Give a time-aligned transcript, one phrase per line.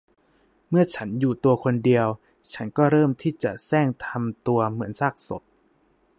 [0.69, 2.07] เมื่อฉันอยู่ตัวคนเดียว
[2.53, 5.41] ฉันก็เริ่มที่จะแสร้งทำตัวเหมือนซากศพ